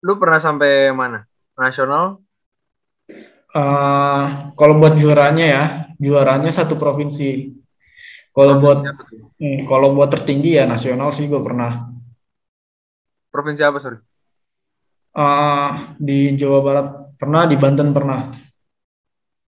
lu 0.01 0.15
pernah 0.15 0.39
sampai 0.39 0.89
mana? 0.95 1.21
Nasional? 1.59 2.23
Eh, 3.53 4.23
kalau 4.57 4.75
buat 4.79 4.97
juaranya 4.97 5.45
ya 5.45 5.63
juaranya 6.01 6.49
satu 6.49 6.73
provinsi 6.73 7.53
kalau 8.33 8.57
buat 8.57 8.81
hmm, 8.81 9.69
kalau 9.69 9.93
buat 9.93 10.09
tertinggi 10.09 10.57
ya 10.57 10.65
nasional 10.65 11.13
sih 11.13 11.29
gue 11.29 11.37
pernah 11.37 11.93
Provinsi 13.33 13.65
apa, 13.65 13.81
sorry? 13.81 13.97
Eh, 15.13 15.69
di 15.97 16.37
Jawa 16.37 16.59
Barat 16.61 16.87
pernah 17.17 17.45
di 17.49 17.57
Banten 17.57 17.89
pernah 17.93 18.29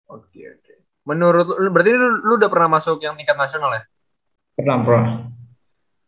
Oke, 0.08 0.40
oke. 0.40 0.47
Menurut 1.08 1.48
lu, 1.56 1.68
berarti 1.72 1.96
lu, 1.96 2.20
lu 2.20 2.32
udah 2.36 2.50
pernah 2.52 2.76
masuk 2.76 3.00
yang 3.00 3.16
tingkat 3.16 3.32
nasional 3.40 3.72
ya? 3.72 3.82
pernah 4.58 4.76
pernah 4.84 5.06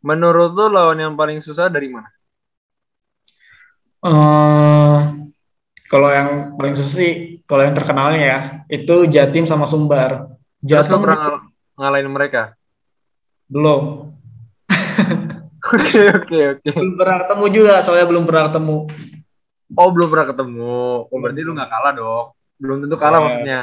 Menurut 0.04 0.52
lu 0.52 0.66
lawan 0.69 1.00
yang 1.00 1.16
paling 1.16 1.40
susah 1.40 1.73
dari 1.73 1.88
mana? 1.88 2.09
Eh, 4.00 4.97
kalau 5.88 6.09
yang 6.09 6.57
paling 6.57 6.73
susah 6.76 6.92
sih, 6.92 7.12
kalau 7.45 7.64
yang 7.64 7.76
terkenalnya 7.76 8.21
ya, 8.21 8.38
itu 8.73 9.04
Jatim 9.09 9.45
sama 9.45 9.69
Sumbar. 9.69 10.37
Terus 10.64 10.88
Jatim 10.88 11.00
pernah 11.04 11.19
ngal- 11.21 11.45
ngalahin 11.80 12.09
mereka? 12.12 12.42
belum. 13.50 14.09
Oke, 15.71 16.02
oke, 16.09 16.38
oke. 16.57 16.69
Belum 16.73 16.97
pernah 16.97 17.16
ketemu 17.21 17.45
juga, 17.52 17.75
soalnya 17.85 18.07
belum 18.09 18.25
pernah 18.25 18.49
ketemu. 18.49 18.76
Oh, 19.76 19.88
belum 19.92 20.09
pernah 20.09 20.26
ketemu. 20.33 20.83
Oh, 21.07 21.19
berarti 21.21 21.40
lu 21.45 21.52
nggak 21.52 21.71
kalah 21.71 21.92
dong. 21.95 22.26
Belum 22.59 22.76
tentu 22.83 22.97
kalah 22.97 23.21
Ya. 23.21 23.25
maksudnya. 23.28 23.61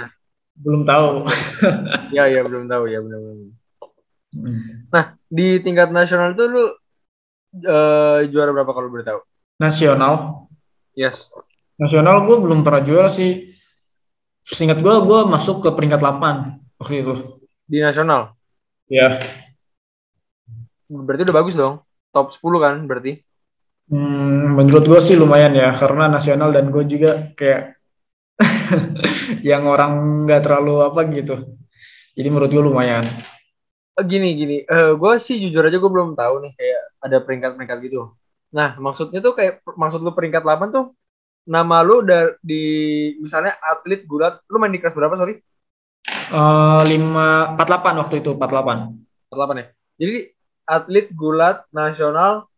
Belum 0.58 0.82
tahu. 0.84 1.26
Ya, 2.16 2.24
ya, 2.32 2.40
belum 2.40 2.72
tahu 2.72 2.88
ya, 2.88 3.04
benar-benar. 3.04 3.52
Di 5.28 5.60
tingkat 5.60 5.92
nasional 5.92 6.32
itu 6.32 6.48
lu 6.48 6.64
eh, 7.68 8.20
juara 8.32 8.56
berapa 8.56 8.72
kalau 8.72 8.88
boleh 8.88 9.04
tahu? 9.04 9.20
Nasional, 9.60 10.48
Yes. 10.96 11.30
nasional 11.78 12.26
gue 12.26 12.38
belum 12.42 12.64
pernah 12.66 12.82
juara 12.82 13.10
sih. 13.12 13.52
Seingat 14.42 14.80
gue, 14.80 14.96
gue 15.04 15.20
masuk 15.28 15.60
ke 15.62 15.70
peringkat 15.76 16.00
8 16.00 16.80
waktu 16.80 17.04
itu. 17.04 17.14
Di 17.68 17.84
nasional. 17.84 18.34
Ya. 18.88 19.20
Berarti 20.88 21.28
udah 21.28 21.36
bagus 21.36 21.60
dong. 21.60 21.84
Top 22.16 22.32
10 22.32 22.64
kan 22.64 22.76
berarti. 22.88 23.20
Hmm, 23.92 24.56
menurut 24.56 24.88
gue 24.88 25.00
sih 25.04 25.20
lumayan 25.20 25.52
ya, 25.52 25.76
karena 25.76 26.08
nasional 26.08 26.56
dan 26.56 26.72
gue 26.72 26.84
juga 26.88 27.36
kayak 27.36 27.77
yang 29.50 29.64
orang 29.68 30.24
nggak 30.26 30.42
terlalu 30.46 30.74
apa 30.84 31.00
gitu. 31.14 31.36
Jadi 32.18 32.28
menurut 32.34 32.50
gue 32.50 32.64
lumayan. 32.64 33.06
Eh, 33.98 34.06
Gini 34.06 34.34
gini, 34.38 34.56
eh 34.66 34.92
gue 34.94 35.12
sih 35.18 35.38
jujur 35.42 35.66
aja 35.66 35.78
gue 35.78 35.92
belum 35.92 36.14
tahu 36.14 36.34
nih 36.46 36.52
kayak 36.58 36.82
ada 37.06 37.18
peringkat-peringkat 37.26 37.78
gitu. 37.90 38.14
Nah 38.54 38.78
maksudnya 38.78 39.20
tuh 39.26 39.34
kayak 39.38 39.66
maksud 39.78 40.00
lu 40.06 40.12
peringkat 40.14 40.42
8 40.46 40.70
tuh 40.74 40.86
nama 41.48 41.80
lu 41.82 42.04
udah 42.04 42.36
di 42.44 42.64
misalnya 43.24 43.56
atlet 43.64 44.04
gulat, 44.04 44.44
lu 44.52 44.60
main 44.60 44.74
di 44.74 44.80
kelas 44.84 44.94
berapa 44.98 45.16
sorry? 45.16 45.40
Eh, 46.08 46.82
lima 46.92 47.56
empat 47.56 47.66
delapan 47.72 47.94
waktu 48.04 48.16
itu 48.20 48.36
empat 48.36 48.50
delapan 48.52 48.78
48 49.32 49.62
ya. 49.64 49.66
Jadi 50.00 50.18
atlet 50.68 51.08
gulat 51.16 51.58
nasional 51.72 52.52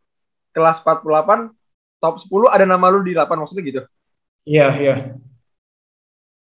kelas 0.54 0.82
48 0.82 1.54
top 2.02 2.16
10 2.18 2.50
ada 2.50 2.66
nama 2.66 2.90
lu 2.90 3.06
di 3.06 3.14
8 3.14 3.38
maksudnya 3.38 3.64
gitu. 3.70 3.82
iya 4.48 4.68
iya 4.82 4.96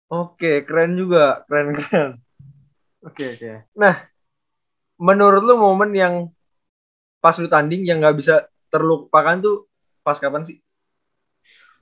Oke, 0.09 0.65
keren 0.65 0.97
juga, 0.97 1.45
keren 1.45 1.73
keren. 1.77 2.09
Oke 3.05 3.37
oke. 3.37 3.69
Nah, 3.77 3.95
menurut 4.97 5.45
lu 5.45 5.55
momen 5.55 5.93
yang 5.93 6.13
pas 7.21 7.37
lu 7.37 7.47
tanding 7.47 7.85
yang 7.85 8.01
nggak 8.01 8.17
bisa 8.17 8.49
terlupakan 8.73 9.37
tuh 9.39 9.69
pas 10.03 10.17
kapan 10.17 10.43
sih? 10.43 10.57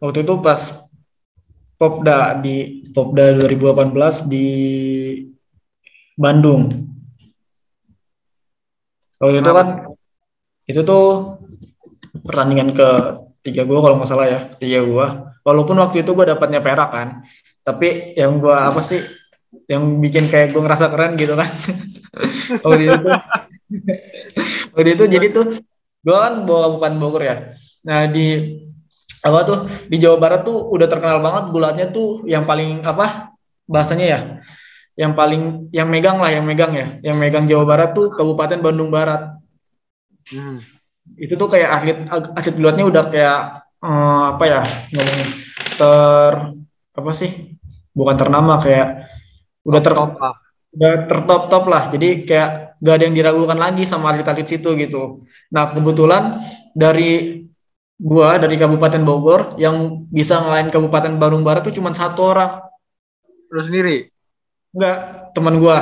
waktu 0.02 0.22
itu 0.26 0.34
pas 0.42 0.62
Popda 1.78 2.42
di 2.42 2.82
Popda 2.90 3.38
2018 3.38 4.30
di 4.30 4.48
Bandung 6.18 6.74
waktu 9.22 9.42
itu 9.42 9.52
kan 9.54 9.68
itu 10.70 10.82
tuh 10.86 11.38
pertandingan 12.26 12.74
ke 12.74 12.90
tiga 13.46 13.62
gue 13.66 13.80
kalau 13.80 13.98
nggak 14.02 14.10
salah 14.10 14.28
ya 14.30 14.40
tiga 14.58 14.86
gue 14.86 15.08
walaupun 15.46 15.78
waktu 15.82 16.06
itu 16.06 16.12
gue 16.14 16.26
dapatnya 16.34 16.62
perak 16.62 16.90
kan 16.94 17.08
tapi 17.68 18.16
yang 18.16 18.40
gue 18.40 18.56
apa 18.56 18.80
sih 18.80 19.04
yang 19.68 20.00
bikin 20.00 20.32
kayak 20.32 20.56
gue 20.56 20.64
ngerasa 20.64 20.88
keren 20.88 21.20
gitu 21.20 21.36
kan. 21.36 21.52
Waktu 22.64 22.84
itu 22.88 22.98
tuh. 23.04 23.12
Waktu 24.72 24.90
itu 24.96 25.04
jadi 25.12 25.28
tuh 25.36 25.46
gue 26.08 26.16
kan 26.16 26.48
bawa 26.48 26.72
Kabupaten 26.72 26.96
Bogor 26.96 27.24
ya. 27.28 27.36
Nah 27.84 28.08
di 28.08 28.56
apa 29.20 29.40
tuh 29.44 29.60
di 29.92 30.00
Jawa 30.00 30.16
Barat 30.16 30.48
tuh 30.48 30.72
udah 30.72 30.88
terkenal 30.88 31.20
banget 31.20 31.52
bulatnya 31.52 31.88
tuh 31.92 32.24
yang 32.24 32.48
paling 32.48 32.86
apa 32.88 33.36
bahasanya 33.68 34.06
ya 34.08 34.20
yang 34.96 35.12
paling 35.12 35.68
yang 35.76 35.92
megang 35.92 36.24
lah 36.24 36.32
yang 36.32 36.48
megang 36.48 36.72
ya. 36.72 36.88
Yang 37.04 37.18
megang 37.20 37.46
Jawa 37.52 37.68
Barat 37.68 37.92
tuh 37.92 38.16
Kabupaten 38.16 38.64
Bandung 38.64 38.88
Barat. 38.88 39.36
Hmm. 40.28 40.60
itu 41.16 41.40
tuh 41.40 41.48
kayak 41.48 41.72
atlet 41.72 41.98
atlet 42.12 42.56
gulatnya 42.60 42.84
udah 42.84 43.04
kayak 43.08 43.40
eh, 43.80 44.24
apa 44.36 44.44
ya 44.44 44.60
ngomongnya 44.92 45.28
ter 45.80 46.34
apa 47.00 47.12
sih 47.16 47.57
bukan 47.98 48.16
ternama 48.16 48.62
kayak 48.62 49.10
udah 49.66 49.82
ter 49.82 49.94
Top 49.98 50.14
lah. 50.22 50.36
udah 50.78 50.92
tertop 51.10 51.42
top 51.50 51.66
lah 51.66 51.84
jadi 51.90 52.10
kayak 52.22 52.50
gak 52.78 52.94
ada 52.94 53.04
yang 53.10 53.16
diragukan 53.18 53.58
lagi 53.58 53.82
sama 53.84 54.14
atlet-atlet 54.14 54.46
situ 54.46 54.78
gitu 54.78 55.26
nah 55.50 55.66
kebetulan 55.68 56.38
dari 56.78 57.42
gua 57.98 58.38
dari 58.38 58.54
Kabupaten 58.56 59.02
Bogor 59.02 59.58
yang 59.58 60.06
bisa 60.08 60.38
ngelain 60.38 60.70
Kabupaten 60.70 61.18
Bandung 61.18 61.42
Barat 61.42 61.66
tuh 61.66 61.74
cuma 61.74 61.90
satu 61.92 62.22
orang 62.30 62.62
Lu 63.50 63.58
sendiri. 63.58 64.12
enggak 64.72 64.98
teman 65.34 65.58
gua 65.58 65.78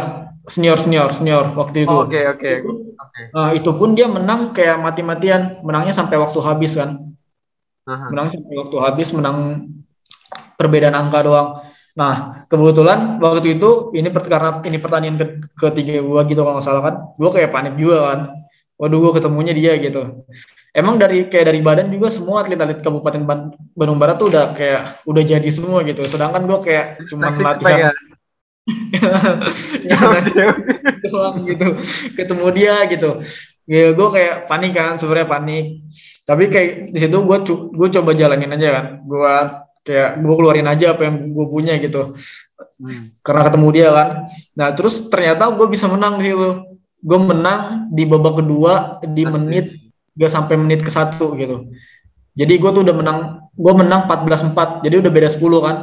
senior 0.48 0.77
senior 0.79 1.10
senior 1.12 1.51
waktu 1.57 1.84
itu 1.84 1.91
Oh, 1.91 2.05
Oke 2.07 2.22
oke 2.24 2.51
oke. 2.63 3.22
Nah, 3.34 3.50
itu 3.51 3.67
pun 3.74 3.98
dia 3.98 4.05
menang 4.07 4.53
kayak 4.53 4.77
mati-matian 4.77 5.60
menangnya 5.65 5.91
sampai 5.91 6.15
waktu 6.15 6.39
habis 6.39 6.77
kan 6.79 7.01
Aha. 7.84 8.05
menang 8.13 8.31
sampai 8.31 8.53
waktu 8.55 8.77
habis 8.79 9.10
menang 9.12 9.67
perbedaan 10.55 10.95
angka 10.95 11.19
doang 11.22 11.50
nah 11.96 12.44
kebetulan 12.52 13.00
waktu 13.24 13.56
itu 13.56 13.96
ini 13.96 14.12
per- 14.12 14.28
karena 14.28 14.60
ini 14.68 14.78
pertandingan 14.84 15.18
ke, 15.22 15.25
ketiga 15.56 16.04
gua 16.04 16.22
gitu 16.28 16.44
kalau 16.44 16.60
nggak 16.60 16.68
salah 16.68 16.84
kan. 16.88 16.96
Gua 17.20 17.30
kayak 17.32 17.50
panik 17.56 17.74
juga 17.80 17.98
kan. 18.12 18.20
Waduh 18.75 18.98
gua 19.00 19.12
ketemunya 19.16 19.54
dia 19.56 19.72
gitu. 19.80 20.28
Emang 20.75 21.00
dari 21.00 21.32
kayak 21.32 21.46
dari 21.56 21.60
badan 21.64 21.88
juga 21.88 22.12
semua 22.12 22.44
atlet-atlet 22.44 22.84
Kabupaten 22.84 23.24
Ban- 23.24 23.52
Bandung 23.80 23.96
Barat 23.96 24.20
tuh 24.20 24.28
udah 24.28 24.52
kayak 24.52 24.82
udah 25.08 25.24
jadi 25.24 25.50
semua 25.52 25.88
gitu. 25.88 26.04
Sedangkan 26.04 26.44
gua 26.44 26.60
kayak 26.60 27.08
cuma 27.08 27.32
latihan 27.32 27.80
ya? 27.88 27.92
Oke. 29.96 30.46
doang 31.12 31.38
gitu. 31.46 31.68
Ketemu 32.18 32.46
dia 32.58 32.75
gitu. 32.90 33.10
Ya 33.66 33.94
gue 33.98 34.08
kayak 34.14 34.34
panik 34.46 34.72
kan 34.78 34.94
sebenarnya 35.00 35.30
panik. 35.30 35.64
Tapi 36.25 36.44
kayak 36.54 36.70
di 36.94 37.00
situ 37.02 37.18
gue 37.22 37.38
gue 37.74 37.90
coba 38.02 38.12
jalanin 38.14 38.54
aja 38.54 38.68
kan. 38.75 38.86
Gue 39.06 39.36
kayak 39.86 40.20
gue 40.20 40.34
keluarin 40.36 40.68
aja 40.68 40.98
apa 40.98 41.08
yang 41.08 41.32
gue 41.32 41.46
punya 41.48 41.77
gitu 41.77 42.12
Hmm. 42.75 43.08
karena 43.24 43.48
ketemu 43.48 43.68
dia 43.72 43.88
kan 43.92 44.10
nah 44.51 44.68
terus 44.75 45.08
ternyata 45.08 45.48
gue 45.51 45.68
bisa 45.68 45.88
menang 45.88 46.20
di 46.20 46.27
situ 46.27 46.75
gue 47.00 47.20
menang 47.20 47.88
di 47.92 48.04
babak 48.04 48.44
kedua 48.44 49.00
di 49.04 49.24
Asik. 49.24 49.32
menit 49.32 49.65
gak 50.15 50.32
sampai 50.32 50.56
menit 50.60 50.80
ke 50.84 50.92
satu 50.92 51.36
gitu 51.39 51.72
jadi 52.36 52.54
gue 52.56 52.72
tuh 52.75 52.84
udah 52.84 52.96
menang 52.96 53.20
gue 53.56 53.74
menang 53.75 54.08
14-4 54.12 54.84
jadi 54.84 54.96
udah 55.00 55.12
beda 55.12 55.30
10 55.32 55.39
kan 55.63 55.75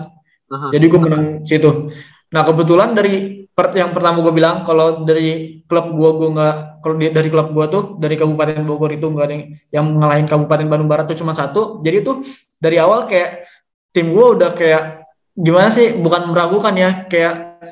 Aha. 0.53 0.69
jadi 0.69 0.85
gue 0.85 1.01
menang 1.01 1.23
situ. 1.49 1.89
Nah 2.33 2.43
kebetulan 2.45 2.93
dari 2.93 3.49
per- 3.49 3.73
yang 3.73 3.97
pertama 3.97 4.21
gue 4.21 4.33
bilang 4.33 4.61
kalau 4.65 5.01
dari 5.05 5.65
klub 5.65 5.93
gue 5.93 6.11
gue 6.21 6.29
nggak 6.37 6.57
kalau 6.85 6.95
dari 7.01 7.29
klub 7.33 7.49
gue 7.57 7.67
tuh 7.73 7.83
dari 7.97 8.21
Kabupaten 8.21 8.65
Bogor 8.65 8.93
itu 8.93 9.09
nggak 9.09 9.25
ada 9.25 9.33
yang, 9.33 9.45
yang 9.73 9.87
ngalahin 9.97 10.29
Kabupaten 10.29 10.69
Bandung 10.69 10.89
Barat 10.93 11.09
tuh 11.09 11.17
cuma 11.17 11.33
satu. 11.33 11.81
Jadi 11.81 12.05
tuh 12.05 12.21
dari 12.61 12.77
awal 12.77 13.09
kayak 13.09 13.49
tim 13.93 14.13
gue 14.13 14.27
udah 14.41 14.51
kayak 14.57 15.07
gimana 15.37 15.69
sih? 15.69 15.93
Bukan 15.95 16.33
meragukan 16.33 16.75
ya 16.75 17.05
kayak 17.07 17.63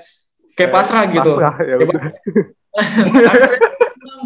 kayak 0.55 0.71
pasrah 0.71 1.05
gitu. 1.09 1.41
Pasrah, 1.41 1.57
ya 1.65 1.75
Kayak 1.81 3.61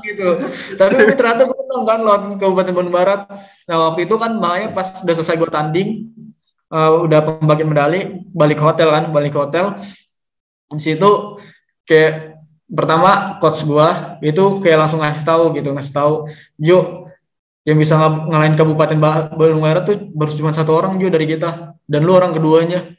gitu. 0.05 0.29
Tapi 0.77 0.93
ini 1.01 1.15
ternyata 1.17 1.49
gue 1.49 1.57
menang 1.57 1.85
kan 1.89 1.99
lawan 2.05 2.23
Kabupaten 2.37 2.75
Bandung 2.77 2.95
Barat. 2.95 3.21
Nah 3.65 3.77
waktu 3.91 4.05
itu 4.05 4.15
kan 4.21 4.37
makanya 4.37 4.77
pas 4.77 5.01
udah 5.01 5.15
selesai 5.17 5.39
gue 5.41 5.51
tanding, 5.51 5.89
eh, 6.69 6.93
udah 7.09 7.21
pembagian 7.41 7.69
medali, 7.71 8.01
balik 8.31 8.61
ke 8.61 8.65
hotel 8.65 8.89
kan, 8.93 9.05
balik 9.11 9.33
ke 9.33 9.41
hotel. 9.41 9.75
Di 10.69 10.83
situ 10.83 11.41
kayak 11.89 12.35
pertama 12.65 13.39
coach 13.39 13.63
gua 13.69 14.19
itu 14.25 14.59
kayak 14.65 14.79
langsung 14.87 15.01
ngasih 15.05 15.25
tahu 15.25 15.45
gitu, 15.57 15.71
ngasih 15.71 15.95
tahu, 15.95 16.15
Jo 16.57 17.04
yang 17.65 17.81
bisa 17.81 17.97
ng 17.97 18.29
ngalahin 18.29 18.55
Kabupaten 18.61 18.99
Bandung 19.01 19.65
Barat 19.65 19.89
tuh 19.89 19.97
baru 20.13 20.31
cuma 20.37 20.53
satu 20.53 20.77
orang 20.77 21.01
juga 21.01 21.17
dari 21.17 21.27
kita. 21.33 21.73
Dan 21.89 22.05
lu 22.05 22.13
orang 22.13 22.37
keduanya. 22.37 22.93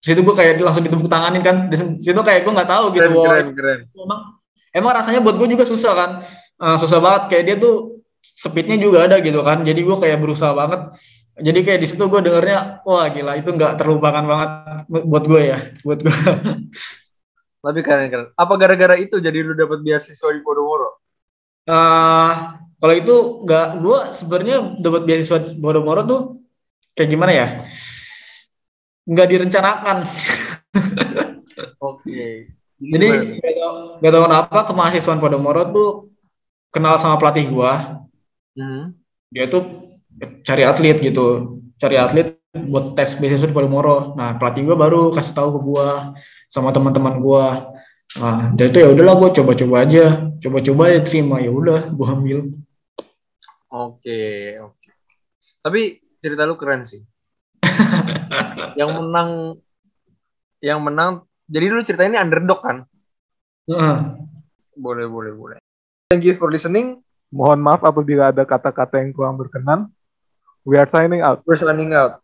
Di 0.00 0.12
situ 0.12 0.20
gue 0.20 0.36
kayak 0.36 0.60
langsung 0.60 0.84
ditepuk 0.84 1.08
tanganin 1.08 1.40
kan. 1.40 1.72
Di 1.72 1.76
situ 1.80 2.20
kayak 2.20 2.44
gue 2.44 2.52
nggak 2.52 2.68
tahu 2.68 2.92
gitu 2.92 3.08
keren, 3.08 3.24
keren, 3.24 3.48
keren. 3.56 3.80
emang 3.96 4.20
emang 4.76 4.92
rasanya 4.92 5.20
buat 5.24 5.40
gue 5.40 5.48
juga 5.56 5.64
susah 5.64 5.92
kan. 5.96 6.10
Uh, 6.60 6.76
susah 6.76 7.00
banget. 7.00 7.22
Kayak 7.32 7.44
dia 7.48 7.56
tuh 7.56 7.74
speednya 8.20 8.76
juga 8.76 9.08
ada 9.08 9.16
gitu 9.24 9.40
kan. 9.40 9.64
Jadi 9.64 9.80
gue 9.80 9.96
kayak 9.96 10.20
berusaha 10.20 10.52
banget. 10.52 10.92
Jadi 11.34 11.58
kayak 11.64 11.80
di 11.80 11.88
situ 11.88 12.04
gue 12.04 12.20
dengernya 12.20 12.84
wah 12.84 13.08
gila 13.10 13.34
itu 13.40 13.50
nggak 13.50 13.74
terlupakan 13.74 14.22
banget 14.22 14.50
buat 14.86 15.24
gue 15.26 15.42
ya 15.50 15.58
buat 15.82 15.98
gue 15.98 16.14
tapi 17.64 17.80
keren 17.80 18.12
keren. 18.12 18.28
Apa 18.36 18.54
gara-gara 18.60 18.94
itu 19.00 19.16
jadi 19.16 19.40
lu 19.40 19.56
dapat 19.56 19.80
beasiswa 19.80 20.28
di 20.36 20.44
Podomoro? 20.44 21.00
Uh, 21.64 22.60
kalau 22.78 22.94
itu 22.94 23.16
nggak 23.46 23.66
gue 23.80 23.98
sebenarnya 24.12 24.56
dapat 24.80 25.02
beasiswa 25.06 25.38
di 25.40 25.58
Podomoro 25.58 26.02
tuh 26.04 26.20
kayak 26.94 27.10
gimana 27.10 27.32
ya? 27.32 27.46
Nggak 29.04 29.28
direncanakan. 29.30 29.96
Oke. 31.80 32.02
Okay. 32.02 32.34
jadi 32.84 33.38
nggak 33.38 33.54
tahu, 33.54 33.74
gak 34.02 34.12
tahu 34.12 34.22
kenapa 34.26 34.58
kemahasiswaan 34.66 35.20
Podomoro 35.22 35.62
tuh 35.70 35.90
kenal 36.74 36.98
sama 36.98 37.16
pelatih 37.22 37.46
gue 37.46 37.72
hmm. 38.58 38.84
dia 39.30 39.46
tuh 39.46 39.94
cari 40.42 40.62
atlet 40.66 40.98
gitu. 40.98 41.58
Cari 41.74 41.98
atlet 41.98 42.38
buat 42.54 42.94
tes 42.94 43.18
beasiswa 43.18 43.50
di 43.50 43.54
Podomoro 43.54 44.14
nah 44.14 44.38
pelatih 44.38 44.62
gue 44.62 44.76
baru 44.78 45.10
kasih 45.10 45.34
tahu 45.34 45.58
ke 45.58 45.60
gue 45.66 45.88
sama 46.46 46.70
teman-teman 46.70 47.18
gue 47.18 47.44
nah 48.14 48.54
dari 48.54 48.70
itu 48.70 48.78
ya 48.78 48.88
udahlah 48.94 49.14
gue 49.18 49.30
coba-coba 49.42 49.76
aja. 49.82 50.04
Coba-coba 50.38 50.82
ya 50.90 51.00
terima 51.02 51.42
ya 51.42 51.50
udah 51.50 51.90
gue 51.90 52.06
ambil. 52.06 52.38
Oke 53.70 54.58
oke. 54.62 54.90
Tapi 55.60 55.80
cerita 56.22 56.46
lu 56.46 56.54
keren 56.54 56.86
sih. 56.86 57.02
Yang 58.80 58.90
menang 58.98 59.30
yang 60.64 60.80
menang 60.80 61.28
jadi 61.44 61.68
lu 61.68 61.84
cerita 61.84 62.08
ini 62.08 62.16
underdog 62.16 62.64
kan? 62.64 62.88
Uh. 63.68 64.16
boleh 64.74 65.06
boleh 65.06 65.32
boleh. 65.36 65.58
Thank 66.10 66.26
you 66.26 66.34
for 66.34 66.50
listening. 66.50 67.04
Mohon 67.30 67.60
maaf 67.62 67.82
apabila 67.84 68.32
ada 68.34 68.42
kata-kata 68.42 68.98
yang 68.98 69.14
kurang 69.14 69.38
berkenan. 69.38 69.92
We 70.64 70.80
are 70.80 70.88
signing 70.88 71.20
out. 71.20 71.44
We're 71.44 71.60
signing 71.60 71.92
out 71.92 72.23